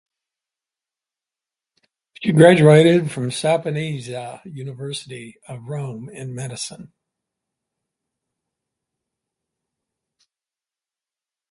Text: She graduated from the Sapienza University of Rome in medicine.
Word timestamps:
She 2.23 2.31
graduated 2.31 3.11
from 3.11 3.25
the 3.25 3.31
Sapienza 3.31 4.41
University 4.45 5.37
of 5.47 5.65
Rome 5.67 6.09
in 6.09 6.33
medicine. 6.33 6.91